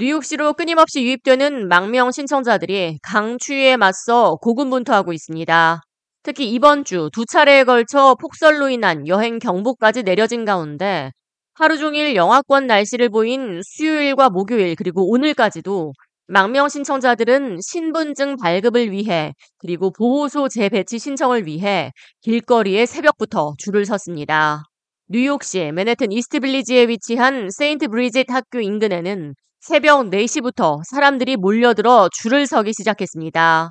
뉴욕시로 0.00 0.54
끊임없이 0.54 1.02
유입되는 1.02 1.68
망명 1.68 2.10
신청자들이 2.10 3.00
강추위에 3.02 3.76
맞서 3.76 4.36
고군분투하고 4.36 5.12
있습니다. 5.12 5.82
특히 6.22 6.50
이번 6.50 6.84
주 6.84 7.10
두 7.12 7.26
차례에 7.26 7.64
걸쳐 7.64 8.14
폭설로 8.18 8.70
인한 8.70 9.06
여행 9.08 9.38
경보까지 9.38 10.04
내려진 10.04 10.46
가운데 10.46 11.10
하루 11.52 11.76
종일 11.76 12.16
영하권 12.16 12.66
날씨를 12.66 13.10
보인 13.10 13.60
수요일과 13.62 14.30
목요일 14.30 14.74
그리고 14.74 15.06
오늘까지도 15.10 15.92
망명 16.28 16.70
신청자들은 16.70 17.58
신분증 17.60 18.36
발급을 18.36 18.92
위해 18.92 19.34
그리고 19.58 19.92
보호소 19.92 20.48
재배치 20.48 20.98
신청을 20.98 21.44
위해 21.44 21.92
길거리에 22.22 22.86
새벽부터 22.86 23.52
줄을 23.58 23.84
섰습니다. 23.84 24.62
뉴욕시 25.08 25.72
맨해튼 25.72 26.10
이스트빌리지에 26.10 26.88
위치한 26.88 27.50
세인트 27.50 27.88
브리짓 27.88 28.30
학교 28.30 28.60
인근에는 28.60 29.34
새벽 29.62 30.08
4시부터 30.08 30.80
사람들이 30.84 31.36
몰려들어 31.36 32.08
줄을 32.10 32.46
서기 32.46 32.72
시작했습니다. 32.72 33.68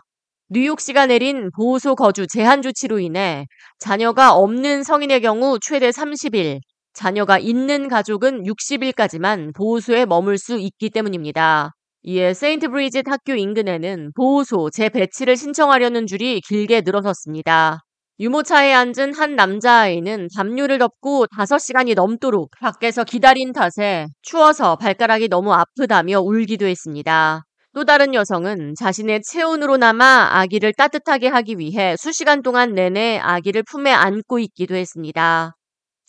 뉴욕시가 0.50 1.08
내린 1.08 1.50
보호소 1.56 1.96
거주 1.96 2.28
제한 2.28 2.62
조치로 2.62 3.00
인해 3.00 3.48
자녀가 3.80 4.34
없는 4.34 4.84
성인의 4.84 5.22
경우 5.22 5.58
최대 5.60 5.90
30일, 5.90 6.60
자녀가 6.94 7.40
있는 7.40 7.88
가족은 7.88 8.44
60일까지만 8.44 9.56
보호소에 9.56 10.06
머물 10.06 10.38
수 10.38 10.60
있기 10.60 10.92
때문입니다. 10.92 11.72
이에 12.04 12.36
세인트 12.36 12.70
브리짓 12.70 13.10
학교 13.10 13.34
인근에는 13.34 14.12
보호소 14.16 14.70
재배치를 14.70 15.38
신청하려는 15.38 16.06
줄이 16.06 16.40
길게 16.42 16.82
늘어섰습니다. 16.82 17.80
유모차에 18.22 18.74
앉은 18.74 19.14
한 19.16 19.38
남자아이는 19.38 20.28
담요를 20.36 20.78
덮고 20.78 21.28
5시간이 21.28 21.96
넘도록 21.96 22.52
밖에서 22.60 23.06
기다린 23.06 23.54
탓에 23.54 24.08
추워서 24.22 24.76
발가락이 24.76 25.30
너무 25.30 25.54
아프다며 25.54 26.20
울기도 26.20 26.66
했습니다. 26.66 27.46
또 27.74 27.86
다른 27.86 28.14
여성은 28.14 28.74
자신의 28.78 29.22
체온으로나마 29.24 30.32
아기를 30.34 30.74
따뜻하게 30.74 31.30
하기 31.30 31.60
위해 31.60 31.96
수시간 31.98 32.42
동안 32.42 32.74
내내 32.74 33.20
아기를 33.20 33.64
품에 33.64 33.92
안고 33.94 34.40
있기도 34.40 34.76
했습니다. 34.76 35.56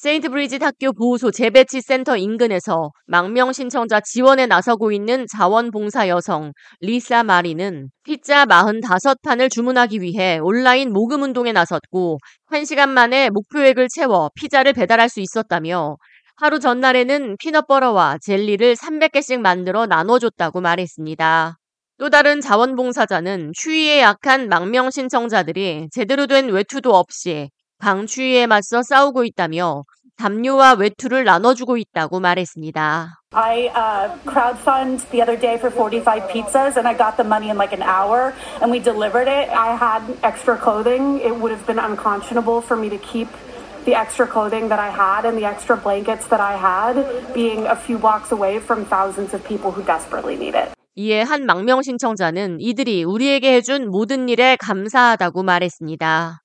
세인트 0.00 0.30
브리짓 0.30 0.62
학교 0.62 0.94
보호소 0.94 1.30
재배치 1.30 1.82
센터 1.82 2.16
인근에서 2.16 2.90
망명 3.04 3.52
신청자 3.52 4.00
지원에 4.00 4.46
나서고 4.46 4.92
있는 4.92 5.26
자원봉사 5.30 6.08
여성 6.08 6.54
리사 6.80 7.22
마리는 7.22 7.90
피자 8.02 8.46
45판을 8.46 9.50
주문하기 9.50 10.00
위해 10.00 10.38
온라인 10.38 10.94
모금 10.94 11.20
운동에 11.20 11.52
나섰고 11.52 12.16
1시간 12.50 12.88
만에 12.88 13.28
목표액을 13.28 13.88
채워 13.94 14.30
피자를 14.36 14.72
배달할 14.72 15.10
수 15.10 15.20
있었다며 15.20 15.98
하루 16.36 16.60
전날에는 16.60 17.36
피넛버터와 17.38 18.20
젤리를 18.22 18.76
300개씩 18.76 19.38
만들어 19.40 19.84
나눠줬다고 19.84 20.62
말했습니다. 20.62 21.58
또 21.98 22.08
다른 22.08 22.40
자원봉사자는 22.40 23.52
추위에 23.54 24.00
약한 24.00 24.48
망명 24.48 24.90
신청자들이 24.90 25.88
제대로 25.92 26.26
된 26.26 26.48
외투도 26.48 26.94
없이 26.94 27.50
방추위에 27.80 28.46
맞서 28.46 28.82
싸우고 28.82 29.24
있다며 29.24 29.84
담요와 30.16 30.74
외투를 30.74 31.24
나눠주고 31.24 31.78
있다고 31.78 32.20
말했습니다. 32.20 33.20
I 33.32 33.70
uh, 33.72 34.12
crowdfund 34.26 35.08
the 35.10 35.22
other 35.22 35.38
day 35.38 35.56
for 35.56 35.70
45 35.70 36.28
pizzas 36.28 36.76
and 36.76 36.86
I 36.86 36.94
got 36.94 37.16
the 37.16 37.24
money 37.24 37.48
in 37.48 37.56
like 37.56 37.72
an 37.72 37.82
hour 37.82 38.34
and 38.60 38.70
we 38.70 38.80
delivered 38.80 39.28
it. 39.28 39.48
I 39.48 39.74
had 39.74 40.02
extra 40.22 40.58
clothing. 40.58 41.20
It 41.24 41.32
would 41.32 41.52
have 41.52 41.64
been 41.66 41.78
unconscionable 41.78 42.60
for 42.60 42.76
me 42.76 42.90
to 42.90 42.98
keep 42.98 43.28
the 43.86 43.94
extra 43.94 44.26
clothing 44.26 44.68
that 44.68 44.78
I 44.78 44.90
had 44.90 45.24
and 45.24 45.38
the 45.38 45.46
extra 45.48 45.76
blankets 45.76 46.26
that 46.28 46.40
I 46.40 46.56
had 46.60 47.00
being 47.32 47.64
a 47.66 47.76
few 47.76 47.96
blocks 47.96 48.30
away 48.30 48.60
from 48.60 48.84
thousands 48.84 49.32
of 49.32 49.40
people 49.42 49.72
who 49.72 49.82
desperately 49.82 50.36
need 50.36 50.54
it. 50.54 50.68
이에 50.96 51.22
한 51.22 51.46
망명 51.46 51.80
신청자는 51.80 52.60
이들이 52.60 53.04
우리에게 53.04 53.54
해준 53.54 53.88
모든 53.88 54.28
일에 54.28 54.56
감사하다고 54.56 55.44
말했습니다. 55.44 56.42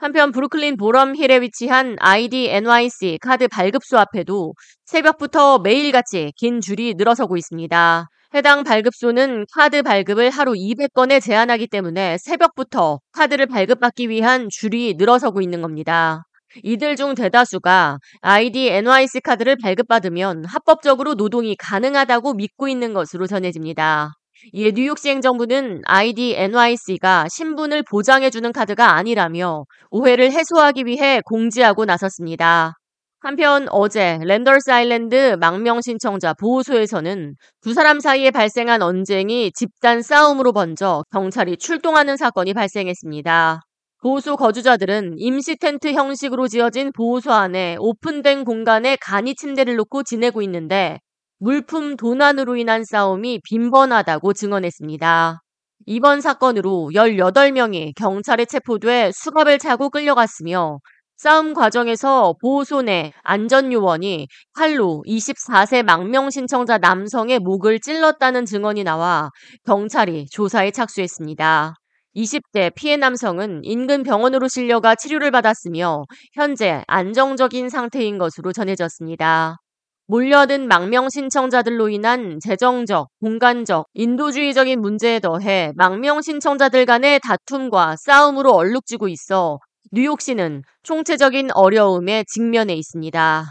한편 0.00 0.32
브루클린 0.32 0.76
보럼 0.76 1.14
힐에 1.14 1.40
위치한 1.40 1.94
ID 2.00 2.48
NYC 2.50 3.18
카드 3.22 3.46
발급소 3.46 3.96
앞에도 3.96 4.52
새벽부터 4.84 5.60
매일같이 5.60 6.32
긴 6.36 6.60
줄이 6.60 6.94
늘어서고 6.94 7.36
있습니다. 7.36 8.08
해당 8.34 8.64
발급소는 8.64 9.46
카드 9.54 9.82
발급을 9.82 10.30
하루 10.30 10.54
200건에 10.54 11.22
제한하기 11.22 11.68
때문에 11.68 12.16
새벽부터 12.18 12.98
카드를 13.12 13.46
발급받기 13.46 14.08
위한 14.08 14.48
줄이 14.50 14.94
늘어서고 14.98 15.42
있는 15.42 15.62
겁니다. 15.62 16.24
이들 16.64 16.96
중 16.96 17.14
대다수가 17.14 17.98
ID 18.20 18.68
NYC 18.68 19.20
카드를 19.20 19.56
발급받으면 19.62 20.46
합법적으로 20.46 21.14
노동이 21.14 21.54
가능하다고 21.56 22.34
믿고 22.34 22.66
있는 22.66 22.94
것으로 22.94 23.28
전해집니다. 23.28 24.14
이에 24.52 24.72
뉴욕시 24.72 25.08
행정부는 25.08 25.82
ID 25.84 26.34
NYC가 26.36 27.26
신분을 27.30 27.84
보장해주는 27.88 28.52
카드가 28.52 28.94
아니라며 28.94 29.64
오해를 29.90 30.32
해소하기 30.32 30.84
위해 30.86 31.20
공지하고 31.24 31.84
나섰습니다. 31.84 32.74
한편 33.20 33.68
어제 33.70 34.18
랜더스 34.20 34.72
아일랜드 34.72 35.36
망명 35.38 35.80
신청자 35.80 36.34
보호소에서는 36.34 37.36
두 37.60 37.72
사람 37.72 38.00
사이에 38.00 38.32
발생한 38.32 38.82
언쟁이 38.82 39.52
집단 39.52 40.02
싸움으로 40.02 40.52
번져 40.52 41.04
경찰이 41.12 41.56
출동하는 41.56 42.16
사건이 42.16 42.52
발생했습니다. 42.52 43.60
보호소 44.02 44.36
거주자들은 44.36 45.14
임시 45.18 45.54
텐트 45.54 45.92
형식으로 45.92 46.48
지어진 46.48 46.90
보호소 46.90 47.30
안에 47.30 47.76
오픈된 47.78 48.44
공간에 48.44 48.96
간이 48.96 49.36
침대를 49.36 49.76
놓고 49.76 50.02
지내고 50.02 50.42
있는데 50.42 50.98
물품 51.42 51.96
도난으로 51.96 52.54
인한 52.54 52.84
싸움이 52.84 53.40
빈번하다고 53.42 54.32
증언했습니다. 54.32 55.42
이번 55.86 56.20
사건으로 56.20 56.92
18명이 56.94 57.96
경찰에 57.96 58.44
체포돼 58.44 59.10
수갑을 59.12 59.58
차고 59.58 59.90
끌려갔으며 59.90 60.78
싸움 61.16 61.52
과정에서 61.52 62.36
보호소 62.40 62.82
내 62.82 63.12
안전요원이 63.24 64.28
칼로 64.52 65.02
24세 65.04 65.82
망명 65.82 66.30
신청자 66.30 66.78
남성의 66.78 67.40
목을 67.40 67.80
찔렀다는 67.80 68.44
증언이 68.44 68.84
나와 68.84 69.28
경찰이 69.64 70.26
조사에 70.30 70.70
착수했습니다. 70.70 71.74
20대 72.14 72.72
피해 72.76 72.96
남성은 72.96 73.62
인근 73.64 74.04
병원으로 74.04 74.46
실려가 74.46 74.94
치료를 74.94 75.32
받았으며 75.32 76.04
현재 76.34 76.84
안정적인 76.86 77.68
상태인 77.68 78.18
것으로 78.18 78.52
전해졌습니다. 78.52 79.61
몰려든 80.06 80.68
망명 80.68 81.08
신청자들로 81.08 81.88
인한 81.88 82.38
재정적, 82.40 83.08
공간적, 83.20 83.86
인도주의적인 83.94 84.80
문제에 84.80 85.20
더해 85.20 85.72
망명 85.76 86.22
신청자들 86.22 86.86
간의 86.86 87.20
다툼과 87.20 87.96
싸움으로 87.98 88.52
얼룩지고 88.52 89.08
있어 89.08 89.58
뉴욕시는 89.92 90.62
총체적인 90.82 91.50
어려움에 91.52 92.24
직면해 92.26 92.74
있습니다. 92.74 93.44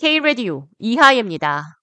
K-Radio 0.00 0.66
이하예입니다. 0.78 1.76